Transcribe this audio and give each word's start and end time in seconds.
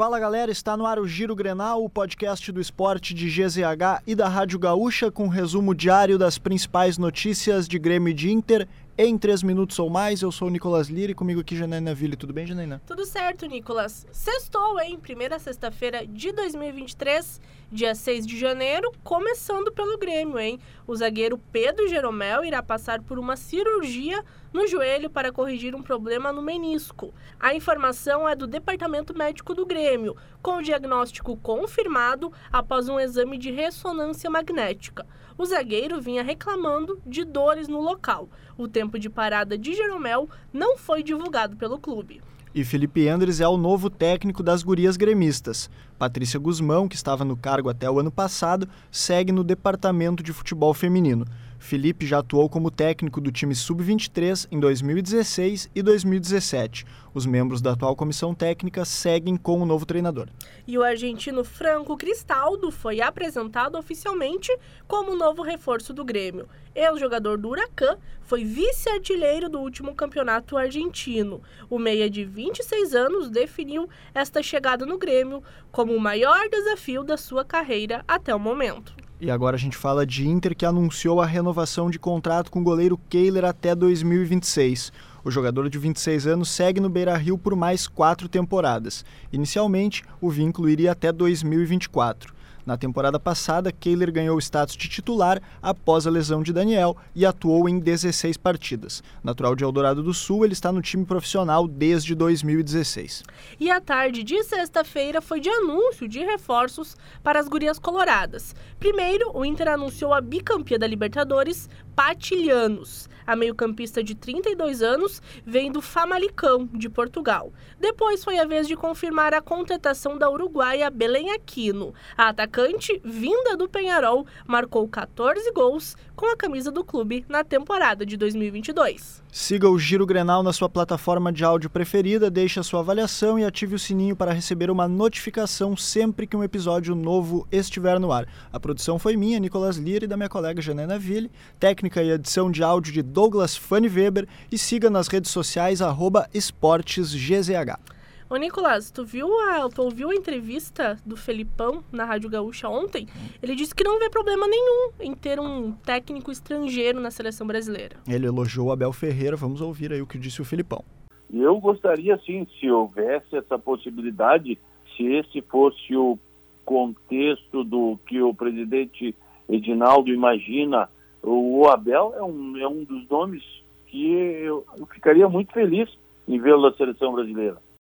Fala 0.00 0.18
galera, 0.18 0.50
está 0.50 0.78
no 0.78 0.86
ar 0.86 0.98
o 0.98 1.06
Giro 1.06 1.36
Grenal, 1.36 1.84
o 1.84 1.90
podcast 1.90 2.50
do 2.50 2.58
esporte 2.58 3.12
de 3.12 3.28
GZH 3.28 4.00
e 4.06 4.14
da 4.14 4.28
Rádio 4.28 4.58
Gaúcha, 4.58 5.10
com 5.10 5.28
resumo 5.28 5.74
diário 5.74 6.16
das 6.16 6.38
principais 6.38 6.96
notícias 6.96 7.68
de 7.68 7.78
Grêmio 7.78 8.08
e 8.08 8.14
de 8.14 8.30
Inter 8.30 8.66
em 8.96 9.18
três 9.18 9.42
minutos 9.42 9.78
ou 9.78 9.90
mais. 9.90 10.22
Eu 10.22 10.32
sou 10.32 10.48
o 10.48 10.50
Nicolas 10.50 10.88
Lira 10.88 11.12
e 11.12 11.14
comigo 11.14 11.42
aqui 11.42 11.54
Janaina 11.54 11.94
Ville. 11.94 12.16
Tudo 12.16 12.32
bem, 12.32 12.46
Janaina? 12.46 12.80
Tudo 12.86 13.04
certo, 13.04 13.44
Nicolas. 13.44 14.06
Sextou, 14.10 14.80
hein? 14.80 14.98
Primeira 14.98 15.38
sexta-feira 15.38 16.06
de 16.06 16.32
2023, 16.32 17.38
dia 17.70 17.94
6 17.94 18.26
de 18.26 18.38
janeiro, 18.38 18.90
começando 19.04 19.70
pelo 19.70 19.98
Grêmio, 19.98 20.38
hein? 20.38 20.58
O 20.86 20.96
zagueiro 20.96 21.36
Pedro 21.52 21.86
Jeromel 21.88 22.42
irá 22.42 22.62
passar 22.62 23.02
por 23.02 23.18
uma 23.18 23.36
cirurgia 23.36 24.24
no 24.52 24.66
joelho 24.66 25.08
para 25.08 25.32
corrigir 25.32 25.74
um 25.74 25.82
problema 25.82 26.32
no 26.32 26.42
menisco. 26.42 27.14
A 27.38 27.54
informação 27.54 28.28
é 28.28 28.34
do 28.34 28.46
Departamento 28.46 29.16
Médico 29.16 29.54
do 29.54 29.66
Grêmio, 29.66 30.16
com 30.42 30.56
o 30.56 30.62
diagnóstico 30.62 31.36
confirmado 31.36 32.32
após 32.52 32.88
um 32.88 32.98
exame 32.98 33.38
de 33.38 33.50
ressonância 33.50 34.28
magnética. 34.28 35.06
O 35.38 35.44
zagueiro 35.44 36.00
vinha 36.00 36.22
reclamando 36.22 37.00
de 37.06 37.24
dores 37.24 37.68
no 37.68 37.80
local. 37.80 38.28
O 38.58 38.68
tempo 38.68 38.98
de 38.98 39.08
parada 39.08 39.56
de 39.56 39.74
Jeromel 39.74 40.28
não 40.52 40.76
foi 40.76 41.02
divulgado 41.02 41.56
pelo 41.56 41.78
clube. 41.78 42.20
E 42.52 42.64
Felipe 42.64 43.08
Andres 43.08 43.40
é 43.40 43.46
o 43.46 43.56
novo 43.56 43.88
técnico 43.88 44.42
das 44.42 44.64
gurias 44.64 44.96
gremistas. 44.96 45.70
Patrícia 45.96 46.38
Guzmão, 46.38 46.88
que 46.88 46.96
estava 46.96 47.24
no 47.24 47.36
cargo 47.36 47.68
até 47.68 47.88
o 47.88 48.00
ano 48.00 48.10
passado, 48.10 48.68
segue 48.90 49.30
no 49.30 49.44
departamento 49.44 50.20
de 50.20 50.32
futebol 50.32 50.74
feminino. 50.74 51.24
Felipe 51.60 52.06
já 52.06 52.18
atuou 52.18 52.48
como 52.48 52.70
técnico 52.70 53.20
do 53.20 53.30
time 53.30 53.54
sub-23 53.54 54.48
em 54.50 54.58
2016 54.58 55.70
e 55.74 55.82
2017. 55.82 56.86
Os 57.12 57.26
membros 57.26 57.60
da 57.60 57.72
atual 57.72 57.94
comissão 57.94 58.34
técnica 58.34 58.84
seguem 58.84 59.36
com 59.36 59.60
o 59.60 59.66
novo 59.66 59.84
treinador. 59.84 60.28
E 60.66 60.78
o 60.78 60.82
argentino 60.82 61.44
Franco 61.44 61.96
Cristaldo 61.98 62.70
foi 62.70 63.02
apresentado 63.02 63.76
oficialmente 63.78 64.50
como 64.88 65.14
novo 65.14 65.42
reforço 65.42 65.92
do 65.92 66.04
Grêmio. 66.04 66.48
Ex-jogador 66.74 67.36
do 67.36 67.50
Huracan, 67.50 67.98
foi 68.22 68.42
vice-artilheiro 68.42 69.48
do 69.48 69.60
último 69.60 69.94
campeonato 69.94 70.56
argentino. 70.56 71.42
O 71.68 71.78
meia 71.78 72.08
de 72.08 72.24
26 72.24 72.94
anos 72.94 73.28
definiu 73.28 73.88
esta 74.14 74.42
chegada 74.42 74.86
no 74.86 74.96
Grêmio 74.96 75.42
como 75.70 75.94
o 75.94 76.00
maior 76.00 76.48
desafio 76.48 77.04
da 77.04 77.18
sua 77.18 77.44
carreira 77.44 78.02
até 78.08 78.34
o 78.34 78.40
momento. 78.40 79.09
E 79.22 79.30
agora 79.30 79.56
a 79.56 79.58
gente 79.58 79.76
fala 79.76 80.06
de 80.06 80.26
Inter 80.26 80.56
que 80.56 80.64
anunciou 80.64 81.20
a 81.20 81.26
renovação 81.26 81.90
de 81.90 81.98
contrato 81.98 82.50
com 82.50 82.60
o 82.60 82.64
goleiro 82.64 82.98
Kehler 83.10 83.44
até 83.44 83.74
2026. 83.74 84.90
O 85.22 85.30
jogador 85.30 85.68
de 85.68 85.78
26 85.78 86.26
anos 86.26 86.48
segue 86.48 86.80
no 86.80 86.88
Beira-Rio 86.88 87.36
por 87.36 87.54
mais 87.54 87.86
quatro 87.86 88.30
temporadas. 88.30 89.04
Inicialmente, 89.30 90.02
o 90.22 90.30
vínculo 90.30 90.70
iria 90.70 90.92
até 90.92 91.12
2024. 91.12 92.32
Na 92.70 92.78
temporada 92.78 93.18
passada, 93.18 93.72
Kehler 93.72 94.12
ganhou 94.12 94.36
o 94.36 94.38
status 94.38 94.76
de 94.76 94.88
titular 94.88 95.42
após 95.60 96.06
a 96.06 96.10
lesão 96.10 96.40
de 96.40 96.52
Daniel 96.52 96.96
e 97.16 97.26
atuou 97.26 97.68
em 97.68 97.80
16 97.80 98.36
partidas. 98.36 99.02
Natural 99.24 99.56
de 99.56 99.64
Eldorado 99.64 100.04
do 100.04 100.14
Sul, 100.14 100.44
ele 100.44 100.52
está 100.52 100.70
no 100.70 100.80
time 100.80 101.04
profissional 101.04 101.66
desde 101.66 102.14
2016. 102.14 103.24
E 103.58 103.68
a 103.72 103.80
tarde 103.80 104.22
de 104.22 104.40
sexta-feira 104.44 105.20
foi 105.20 105.40
de 105.40 105.48
anúncio 105.48 106.06
de 106.06 106.20
reforços 106.20 106.96
para 107.24 107.40
as 107.40 107.48
gurias 107.48 107.76
coloradas. 107.76 108.54
Primeiro, 108.78 109.36
o 109.36 109.44
Inter 109.44 109.66
anunciou 109.66 110.14
a 110.14 110.20
bicampeã 110.20 110.78
da 110.78 110.86
Libertadores, 110.86 111.68
Patilhanos. 111.96 113.08
A 113.26 113.36
meio-campista 113.36 114.02
de 114.02 114.14
32 114.14 114.82
anos 114.82 115.22
vem 115.44 115.70
do 115.70 115.80
Famalicão, 115.80 116.68
de 116.72 116.88
Portugal. 116.88 117.52
Depois 117.78 118.24
foi 118.24 118.38
a 118.38 118.44
vez 118.44 118.66
de 118.66 118.74
confirmar 118.74 119.32
a 119.34 119.40
contratação 119.40 120.18
da 120.18 120.28
uruguaia 120.28 120.90
Belém 120.90 121.30
Aquino. 121.30 121.94
A 122.16 122.28
atacante, 122.60 123.00
vinda 123.04 123.56
do 123.56 123.68
Penharol, 123.68 124.26
marcou 124.46 124.86
14 124.86 125.50
gols 125.52 125.96
com 126.14 126.26
a 126.26 126.36
camisa 126.36 126.70
do 126.70 126.84
clube 126.84 127.24
na 127.28 127.42
temporada 127.42 128.04
de 128.04 128.16
2022. 128.16 129.22
Siga 129.32 129.68
o 129.68 129.78
Giro 129.78 130.04
Grenal 130.04 130.42
na 130.42 130.52
sua 130.52 130.68
plataforma 130.68 131.32
de 131.32 131.44
áudio 131.44 131.70
preferida, 131.70 132.30
deixe 132.30 132.60
a 132.60 132.62
sua 132.62 132.80
avaliação 132.80 133.38
e 133.38 133.44
ative 133.44 133.74
o 133.76 133.78
sininho 133.78 134.16
para 134.16 134.32
receber 134.32 134.70
uma 134.70 134.88
notificação 134.88 135.76
sempre 135.76 136.26
que 136.26 136.36
um 136.36 136.44
episódio 136.44 136.94
novo 136.94 137.46
estiver 137.50 137.98
no 137.98 138.12
ar. 138.12 138.26
A 138.52 138.60
produção 138.60 138.98
foi 138.98 139.16
minha, 139.16 139.38
Nicolas 139.38 139.76
Lira, 139.76 140.04
e 140.04 140.08
da 140.08 140.16
minha 140.16 140.28
colega 140.28 140.60
Janena 140.60 140.98
Ville, 140.98 141.30
técnica 141.58 142.02
e 142.02 142.10
edição 142.10 142.50
de 142.50 142.62
áudio 142.62 142.92
de 142.92 143.02
Douglas 143.02 143.56
Fanny 143.56 143.88
Weber 143.88 144.26
e 144.50 144.58
siga 144.58 144.90
nas 144.90 145.08
redes 145.08 145.30
sociais 145.30 145.80
arroba 145.80 146.28
esportesgzh. 146.34 147.99
Ô 148.32 148.36
Nicolas, 148.36 148.92
tu 148.92 149.04
viu 149.04 149.26
a, 149.40 149.68
tu 149.68 149.82
ouviu 149.82 150.10
a 150.10 150.14
entrevista 150.14 150.96
do 151.04 151.16
Felipão 151.16 151.82
na 151.90 152.04
Rádio 152.04 152.30
Gaúcha 152.30 152.68
ontem? 152.68 153.08
Ele 153.42 153.56
disse 153.56 153.74
que 153.74 153.82
não 153.82 153.98
vê 153.98 154.08
problema 154.08 154.46
nenhum 154.46 154.92
em 155.00 155.12
ter 155.16 155.40
um 155.40 155.72
técnico 155.72 156.30
estrangeiro 156.30 157.00
na 157.00 157.10
seleção 157.10 157.44
brasileira. 157.44 157.96
Ele 158.06 158.28
elogiou 158.28 158.68
o 158.68 158.70
Abel 158.70 158.92
Ferreira, 158.92 159.34
vamos 159.34 159.60
ouvir 159.60 159.92
aí 159.92 160.00
o 160.00 160.06
que 160.06 160.16
disse 160.16 160.40
o 160.40 160.44
Felipão. 160.44 160.84
Eu 161.28 161.58
gostaria 161.58 162.16
sim, 162.24 162.46
se 162.60 162.70
houvesse 162.70 163.34
essa 163.34 163.58
possibilidade, 163.58 164.56
se 164.96 165.02
esse 165.06 165.42
fosse 165.42 165.96
o 165.96 166.16
contexto 166.64 167.64
do 167.64 167.98
que 168.06 168.22
o 168.22 168.32
presidente 168.32 169.12
Edinaldo 169.48 170.08
imagina 170.08 170.88
o 171.20 171.66
Abel 171.68 172.14
é 172.16 172.22
um, 172.22 172.56
é 172.56 172.68
um 172.68 172.84
dos 172.84 173.08
nomes 173.08 173.42
que 173.88 174.08
eu, 174.08 174.64
eu 174.78 174.86
ficaria 174.86 175.28
muito 175.28 175.52
feliz 175.52 175.90
em 176.28 176.38
vê-lo 176.38 176.62
na 176.62 176.76
seleção 176.76 177.12
brasileira. 177.12 177.58